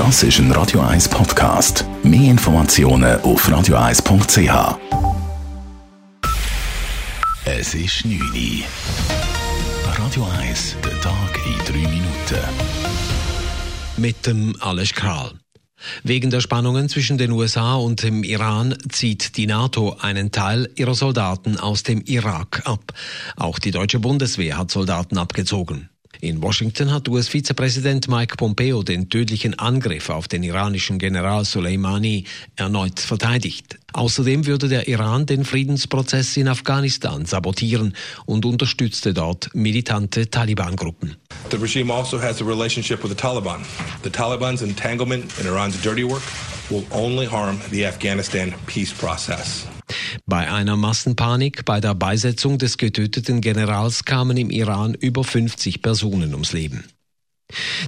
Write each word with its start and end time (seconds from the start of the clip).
Das 0.00 0.22
ist 0.22 0.38
ein 0.38 0.50
Radio 0.52 0.80
1 0.80 1.10
Podcast. 1.10 1.84
Mehr 2.02 2.30
Informationen 2.30 3.20
auf 3.20 3.46
radio1.ch. 3.46 4.78
Es 7.44 7.74
ist 7.74 8.06
9 8.06 8.18
Uhr. 8.18 8.64
Radio 10.02 10.26
1, 10.38 10.76
der 10.82 10.98
Tag 11.02 11.38
in 11.44 11.82
3 11.82 11.90
Minuten. 11.90 12.40
Mit 13.98 14.26
dem 14.26 14.56
Alles 14.60 14.94
Kral. 14.94 15.32
Wegen 16.02 16.30
der 16.30 16.40
Spannungen 16.40 16.88
zwischen 16.88 17.18
den 17.18 17.32
USA 17.32 17.74
und 17.74 18.02
dem 18.02 18.24
Iran 18.24 18.78
zieht 18.88 19.36
die 19.36 19.46
NATO 19.46 19.98
einen 20.00 20.32
Teil 20.32 20.70
ihrer 20.76 20.94
Soldaten 20.94 21.58
aus 21.58 21.82
dem 21.82 22.00
Irak 22.06 22.62
ab. 22.64 22.94
Auch 23.36 23.58
die 23.58 23.70
deutsche 23.70 23.98
Bundeswehr 23.98 24.56
hat 24.56 24.70
Soldaten 24.70 25.18
abgezogen. 25.18 25.90
In 26.22 26.42
Washington 26.42 26.92
hat 26.92 27.08
US-Vizepräsident 27.08 28.06
Mike 28.08 28.36
Pompeo 28.36 28.82
den 28.82 29.08
tödlichen 29.08 29.58
Angriff 29.58 30.10
auf 30.10 30.28
den 30.28 30.42
iranischen 30.42 30.98
General 30.98 31.46
Soleimani 31.46 32.24
erneut 32.56 33.00
verteidigt. 33.00 33.78
Außerdem 33.94 34.46
würde 34.46 34.68
der 34.68 34.86
Iran 34.86 35.24
den 35.24 35.46
Friedensprozess 35.46 36.36
in 36.36 36.48
Afghanistan 36.48 37.24
sabotieren 37.24 37.94
und 38.26 38.44
unterstützte 38.44 39.14
dort 39.14 39.48
militante 39.54 40.28
Taliban-Gruppen. 40.28 41.16
The 41.50 41.56
regime 41.56 41.90
also 41.90 42.20
has 42.20 42.42
a 42.42 42.44
relationship 42.44 43.02
with 43.02 43.10
the 43.10 43.16
Taliban. 43.16 43.64
The 44.02 44.10
Taliban's 44.10 44.60
entanglement 44.60 45.24
in 45.40 45.46
Iran's 45.46 45.80
dirty 45.80 46.04
work 46.04 46.22
will 46.68 46.84
only 46.90 47.26
harm 47.26 47.58
the 47.70 47.86
Afghanistan 47.86 48.52
peace 48.66 48.92
process. 48.92 49.66
Bei 50.30 50.48
einer 50.48 50.76
Massenpanik 50.76 51.64
bei 51.64 51.80
der 51.80 51.96
Beisetzung 51.96 52.56
des 52.56 52.78
getöteten 52.78 53.40
Generals 53.40 54.04
kamen 54.04 54.36
im 54.36 54.50
Iran 54.50 54.94
über 54.94 55.24
50 55.24 55.82
Personen 55.82 56.34
ums 56.34 56.52
Leben. 56.52 56.84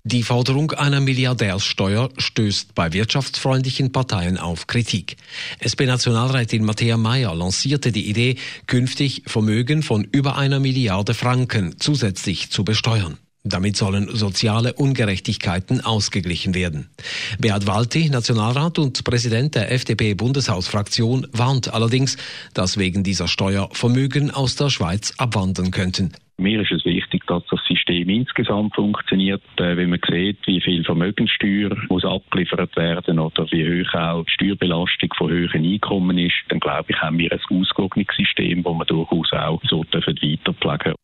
Die 0.03 0.25
Forderung 0.25 0.73
einer 0.73 0.99
Milliardärssteuer 0.99 2.09
stößt 2.19 2.75
bei 2.75 2.93
wirtschaftsfreundlichen 2.93 3.93
Parteien 3.93 4.39
auf 4.39 4.67
Kritik. 4.67 5.19
SP-Nationalrätin 5.61 6.65
Matthäa 6.65 6.97
Mayer 6.97 7.33
lancierte 7.33 7.93
die 7.93 8.11
Idee, 8.11 8.35
künftig 8.67 9.23
Vermögen 9.29 9.85
von 9.85 10.03
über 10.03 10.37
einer 10.37 10.59
Milliarde 10.59 11.15
Franken 11.15 11.79
zusätzlich 11.79 12.51
zu 12.51 12.65
besteuern. 12.65 13.19
Damit 13.45 13.77
sollen 13.77 14.09
soziale 14.09 14.73
Ungerechtigkeiten 14.75 15.81
ausgeglichen 15.81 16.55
werden. 16.55 16.91
Beat 17.41 17.67
Walti, 17.67 18.09
Nationalrat 18.09 18.79
und 18.79 19.03
Präsident 19.03 19.57
der 19.57 19.73
FDP-Bundeshausfraktion, 19.73 21.27
warnt 21.33 21.75
allerdings, 21.75 22.17
dass 22.55 22.79
wegen 22.79 23.03
dieser 23.03 23.27
Steuer 23.27 23.69
Vermögen 23.73 24.31
aus 24.31 24.55
der 24.55 24.71
Schweiz 24.71 25.15
abwandern 25.19 25.73
könnten. 25.73 26.13
Mir 26.39 26.61
ist 26.61 26.71
es 26.73 26.85
wichtig, 26.85 27.27
dass 27.27 27.43
das 27.51 27.61
System 27.67 28.09
insgesamt 28.09 28.75
funktioniert. 28.75 29.43
Äh, 29.59 29.77
wenn 29.77 29.91
man 29.91 30.01
sieht, 30.09 30.39
wie 30.47 30.61
viel 30.61 30.85
Vermögenssteuer 30.85 31.77
muss 31.89 32.05
abgeliefert 32.05 32.77
werden 32.77 33.19
oder 33.19 33.47
wie 33.51 33.85
hoch 33.85 33.95
auch 33.95 34.25
die 34.25 34.33
Steuerbelastung 34.33 35.11
von 35.17 35.31
höheren 35.31 35.65
Einkommen 35.65 36.17
ist, 36.19 36.35
dann 36.49 36.61
glaube 36.61 36.87
ich, 36.89 36.97
haben 36.97 37.19
wir 37.19 37.31
ein 37.31 37.41
ausgewogenes 37.51 38.09
System, 38.17 38.63
das 38.63 38.73
wir 38.73 38.85
durchaus 38.87 39.33
auch 39.33 39.61
so 39.69 39.85
weiterpflegen 39.85 40.95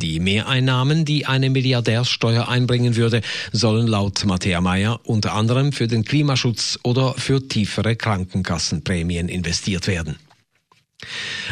die 0.00 0.18
Mehreinnahmen, 0.18 1.04
die 1.04 1.26
eine 1.26 1.50
Milliardärssteuer 1.50 2.48
einbringen 2.48 2.96
würde, 2.96 3.20
sollen 3.52 3.86
laut 3.86 4.24
Matthäa 4.24 4.60
Meyer 4.60 5.00
unter 5.04 5.34
anderem 5.34 5.72
für 5.72 5.86
den 5.86 6.04
Klimaschutz 6.04 6.78
oder 6.82 7.14
für 7.14 7.46
tiefere 7.46 7.94
Krankenkassenprämien 7.94 9.28
investiert 9.28 9.86
werden. 9.86 10.16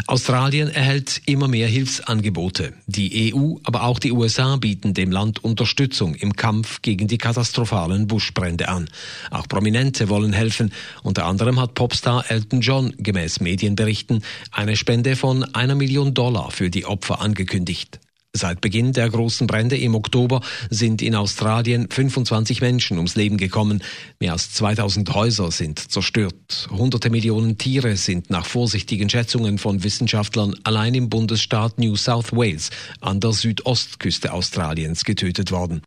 Australien 0.07 0.69
erhält 0.69 1.23
immer 1.27 1.49
mehr 1.49 1.69
Hilfsangebote. 1.69 2.75
Die 2.87 3.33
EU, 3.35 3.57
aber 3.65 3.85
auch 3.85 3.99
die 3.99 4.13
USA 4.13 4.57
bieten 4.57 4.95
dem 4.95 5.11
Land 5.11 5.43
Unterstützung 5.43 6.15
im 6.15 6.35
Kampf 6.35 6.83
gegen 6.83 7.09
die 7.09 7.19
katastrophalen 7.19 8.07
Buschbrände 8.07 8.69
an. 8.69 8.89
Auch 9.31 9.49
Prominente 9.49 10.09
wollen 10.09 10.33
helfen. 10.33 10.73
Unter 11.03 11.25
anderem 11.25 11.61
hat 11.61 11.75
Popstar 11.75 12.31
Elton 12.31 12.61
John 12.61 12.95
gemäß 12.99 13.41
Medienberichten 13.41 14.23
eine 14.53 14.77
Spende 14.77 15.17
von 15.17 15.43
einer 15.55 15.75
Million 15.75 16.15
Dollar 16.15 16.51
für 16.51 16.71
die 16.71 16.85
Opfer 16.85 17.21
angekündigt. 17.21 18.01
Seit 18.39 18.61
Beginn 18.61 18.93
der 18.93 19.11
großen 19.11 19.49
Brände 19.49 19.77
im 19.77 19.97
Oktober 19.97 20.41
sind 20.71 21.03
in 21.03 21.17
Australien 21.17 21.89
25 21.91 22.61
Menschen 22.61 22.97
ums 22.97 23.17
Leben 23.17 23.37
gekommen. 23.37 23.83
Mehr 24.21 24.33
als 24.33 24.53
2000 24.53 25.13
Häuser 25.13 25.51
sind 25.51 25.81
zerstört. 25.81 26.69
Hunderte 26.71 27.11
Millionen 27.11 27.59
Tiere 27.59 27.97
sind 27.97 28.31
nach 28.31 28.47
vorsichtigen 28.47 29.11
Schätzungen 29.11 29.59
von 29.59 29.83
Wissenschaftlern 29.83 30.55
allein 30.63 30.95
im 30.95 31.11
Bundesstaat 31.11 31.81
New 31.81 31.97
South 31.97 32.31
Wales 32.31 32.71
an 33.01 33.19
der 33.19 33.33
Südostküste 33.33 34.33
Australiens 34.33 35.05
getötet 35.05 35.51
worden. 35.51 35.83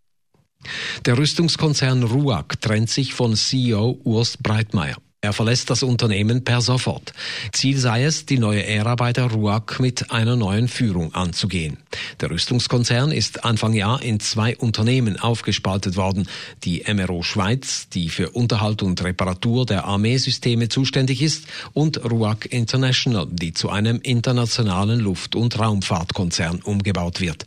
Der 1.06 1.18
Rüstungskonzern 1.18 2.04
RUAG 2.04 2.60
trennt 2.60 2.90
sich 2.90 3.14
von 3.14 3.34
CEO 3.34 3.98
Urs 4.04 4.36
Breitmeier. 4.36 4.98
Er 5.24 5.34
verlässt 5.34 5.70
das 5.70 5.84
Unternehmen 5.84 6.44
per 6.44 6.62
sofort. 6.62 7.14
Ziel 7.52 7.78
sei 7.78 8.06
es, 8.06 8.26
die 8.26 8.40
neue 8.40 8.66
Ära 8.66 8.96
bei 8.96 9.14
der 9.14 9.26
RUAG 9.26 9.80
mit 9.80 10.10
einer 10.10 10.36
neuen 10.36 10.68
Führung 10.68 11.14
anzugehen. 11.14 11.78
Der 12.22 12.32
Rüstungskonzern 12.32 13.12
ist 13.12 13.46
Anfang 13.46 13.74
Jahr 13.74 14.02
in 14.02 14.20
zwei 14.20 14.58
Unternehmen 14.58 15.20
aufgespaltet 15.20 15.96
worden. 15.96 16.28
Die 16.64 16.84
MRO 16.92 17.22
Schweiz, 17.22 17.88
die 17.90 18.10
für 18.10 18.32
Unterhalt 18.32 18.82
und 18.82 19.04
Reparatur 19.04 19.68
der 19.68 19.86
Armeesysteme 19.86 20.70
zuständig 20.70 21.22
ist, 21.22 21.46
und 21.74 22.04
RUAG 22.04 22.48
International, 22.50 23.28
die 23.32 23.54
zu 23.54 23.70
einem 23.70 24.00
internationalen 24.02 25.00
Luft- 25.00 25.36
und 25.36 25.60
Raumfahrtkonzern 25.60 26.62
umgebaut 26.64 27.22
wird. 27.22 27.46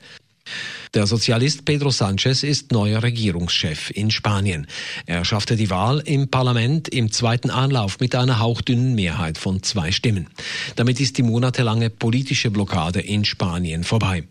Der 0.95 1.09
Sozialist 1.09 1.65
Pedro 1.65 1.91
Sanchez 1.91 2.45
ist 2.45 2.71
neuer 2.71 3.03
Regierungschef 3.03 3.91
in 3.91 4.13
Spanien. 4.13 4.69
Er 5.07 5.25
schaffte 5.25 5.57
die 5.57 5.69
Wahl 5.69 6.01
im 6.05 6.29
Parlament 6.29 6.89
im 6.89 7.11
zweiten 7.11 7.51
Anlauf 7.51 7.99
mit 7.99 8.15
einer 8.15 8.39
hauchdünnen 8.39 8.95
Mehrheit 8.95 9.37
von 9.37 9.61
zwei 9.65 9.91
Stimmen. 9.91 10.29
Damit 10.77 11.01
ist 11.01 11.19
die 11.19 11.25
monatelange 11.25 11.91
politische 11.91 12.53
Blockade 12.53 13.01
in 13.01 13.25
Spanien 13.25 13.83
vorbei. 13.83 14.23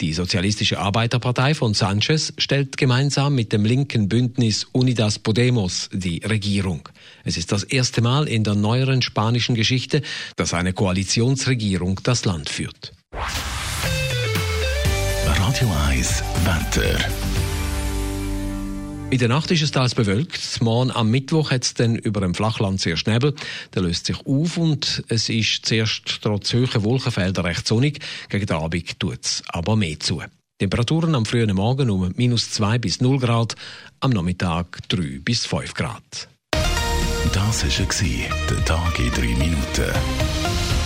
Die 0.00 0.14
Sozialistische 0.14 0.78
Arbeiterpartei 0.78 1.52
von 1.52 1.74
Sanchez 1.74 2.32
stellt 2.38 2.78
gemeinsam 2.78 3.34
mit 3.34 3.52
dem 3.52 3.66
linken 3.66 4.08
Bündnis 4.08 4.66
Unidas 4.72 5.18
Podemos 5.18 5.90
die 5.92 6.20
Regierung. 6.20 6.88
Es 7.24 7.36
ist 7.36 7.52
das 7.52 7.62
erste 7.62 8.00
Mal 8.00 8.26
in 8.26 8.42
der 8.42 8.54
neueren 8.54 9.02
spanischen 9.02 9.54
Geschichte, 9.54 10.00
dass 10.36 10.54
eine 10.54 10.72
Koalitionsregierung 10.72 12.00
das 12.02 12.24
Land 12.24 12.48
führt. 12.48 12.95
Radio 15.56 15.74
1 15.88 16.22
Wetter. 16.44 16.98
In 19.08 19.18
der 19.18 19.28
Nacht 19.28 19.50
ist 19.50 19.62
es 19.62 19.70
teils 19.70 19.94
bewölkt. 19.94 20.60
Morgen 20.60 20.90
am 20.90 21.10
Mittwoch 21.10 21.50
hat 21.50 21.64
es 21.64 21.72
dann 21.72 21.96
über 21.96 22.20
dem 22.20 22.34
Flachland 22.34 22.78
sehr 22.78 22.98
Nebel. 23.06 23.34
Der 23.74 23.80
löst 23.80 24.04
sich 24.04 24.18
auf 24.26 24.58
und 24.58 25.02
es 25.08 25.30
ist 25.30 25.64
zuerst 25.64 26.18
trotz 26.20 26.52
hoher 26.52 26.84
Wolkenfelder 26.84 27.44
recht 27.44 27.66
sonnig. 27.66 28.00
Gegen 28.28 28.44
den 28.44 28.54
Abend 28.54 29.00
tut 29.00 29.24
es 29.24 29.42
aber 29.48 29.76
mehr 29.76 29.98
zu. 29.98 30.22
Temperaturen 30.58 31.14
am 31.14 31.24
frühen 31.24 31.54
Morgen 31.54 31.88
um 31.88 32.12
minus 32.16 32.50
2 32.50 32.76
bis 32.76 33.00
0 33.00 33.18
Grad, 33.18 33.56
am 34.00 34.10
Nachmittag 34.10 34.86
3 34.90 35.20
bis 35.24 35.46
5 35.46 35.72
Grad. 35.72 36.28
Das 37.32 37.64
war 37.64 38.26
der 38.50 38.64
Tag 38.66 38.98
in 38.98 39.10
3 39.10 39.20
Minuten. 39.22 40.85